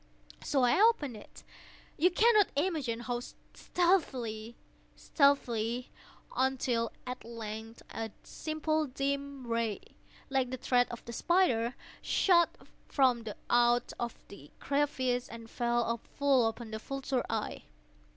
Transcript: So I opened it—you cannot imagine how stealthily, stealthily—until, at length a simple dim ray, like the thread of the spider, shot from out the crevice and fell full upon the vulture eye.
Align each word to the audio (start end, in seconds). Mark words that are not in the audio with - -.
So 0.43 0.63
I 0.63 0.81
opened 0.81 1.15
it—you 1.15 2.09
cannot 2.09 2.47
imagine 2.55 3.01
how 3.01 3.19
stealthily, 3.53 4.55
stealthily—until, 4.95 6.91
at 7.05 7.23
length 7.23 7.83
a 7.91 8.09
simple 8.23 8.87
dim 8.87 9.45
ray, 9.45 9.79
like 10.31 10.49
the 10.49 10.57
thread 10.57 10.87
of 10.89 11.05
the 11.05 11.13
spider, 11.13 11.75
shot 12.01 12.49
from 12.87 13.23
out 13.47 13.93
the 14.27 14.49
crevice 14.59 15.29
and 15.29 15.47
fell 15.47 15.99
full 16.15 16.47
upon 16.47 16.71
the 16.71 16.79
vulture 16.79 17.23
eye. 17.29 17.65